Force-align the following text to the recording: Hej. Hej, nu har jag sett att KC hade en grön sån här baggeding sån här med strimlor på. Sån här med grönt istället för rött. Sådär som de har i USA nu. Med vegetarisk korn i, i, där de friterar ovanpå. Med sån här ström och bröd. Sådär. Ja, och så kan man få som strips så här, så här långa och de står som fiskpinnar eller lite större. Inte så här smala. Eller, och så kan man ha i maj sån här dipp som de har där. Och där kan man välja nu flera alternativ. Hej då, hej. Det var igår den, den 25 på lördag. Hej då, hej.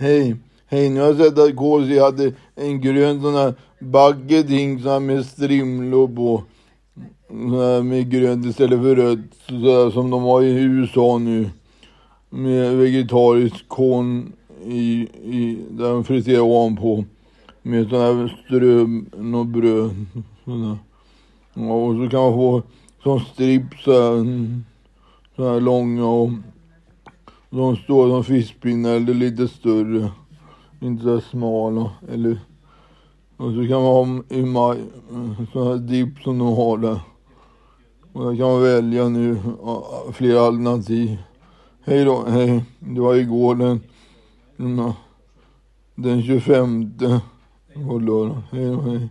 Hej. 0.00 0.36
Hej, 0.66 0.90
nu 0.90 1.00
har 1.00 1.06
jag 1.06 1.16
sett 1.16 1.38
att 1.38 1.56
KC 1.56 1.98
hade 2.00 2.32
en 2.54 2.80
grön 2.80 3.22
sån 3.22 3.34
här 3.34 3.54
baggeding 3.80 4.82
sån 4.82 4.92
här 4.92 5.00
med 5.00 5.26
strimlor 5.26 6.08
på. 6.08 6.42
Sån 7.28 7.50
här 7.50 7.82
med 7.82 8.10
grönt 8.10 8.46
istället 8.46 8.80
för 8.80 8.96
rött. 8.96 9.18
Sådär 9.48 9.90
som 9.90 10.10
de 10.10 10.22
har 10.22 10.42
i 10.42 10.62
USA 10.62 11.18
nu. 11.18 11.50
Med 12.30 12.76
vegetarisk 12.76 13.68
korn 13.68 14.32
i, 14.64 15.08
i, 15.24 15.58
där 15.70 15.92
de 15.92 16.04
friterar 16.04 16.40
ovanpå. 16.40 17.04
Med 17.62 17.88
sån 17.88 18.00
här 18.00 18.42
ström 18.44 19.34
och 19.34 19.46
bröd. 19.46 20.06
Sådär. 20.44 20.78
Ja, 21.54 21.72
och 21.72 21.94
så 21.94 22.10
kan 22.10 22.20
man 22.20 22.32
få 22.32 22.62
som 23.02 23.20
strips 23.20 23.84
så 23.84 23.92
här, 23.92 24.24
så 25.36 25.52
här 25.52 25.60
långa 25.60 26.06
och 26.06 26.30
de 27.50 27.76
står 27.76 28.08
som 28.08 28.24
fiskpinnar 28.24 28.90
eller 28.90 29.14
lite 29.14 29.48
större. 29.48 30.10
Inte 30.80 31.02
så 31.02 31.14
här 31.14 31.20
smala. 31.20 31.90
Eller, 32.12 32.38
och 33.36 33.52
så 33.52 33.66
kan 33.68 33.82
man 33.82 33.82
ha 33.82 34.22
i 34.28 34.42
maj 34.42 34.78
sån 35.52 35.66
här 35.66 35.76
dipp 35.76 36.18
som 36.18 36.38
de 36.38 36.56
har 36.56 36.78
där. 36.78 37.00
Och 38.12 38.24
där 38.24 38.36
kan 38.36 38.46
man 38.46 38.62
välja 38.62 39.08
nu 39.08 39.38
flera 40.12 40.40
alternativ. 40.40 41.18
Hej 41.84 42.04
då, 42.04 42.24
hej. 42.28 42.64
Det 42.78 43.00
var 43.00 43.14
igår 43.14 43.54
den, 43.54 43.80
den 45.94 46.22
25 46.22 46.92
på 47.88 47.98
lördag. 47.98 48.42
Hej 48.50 48.66
då, 48.66 48.80
hej. 48.80 49.08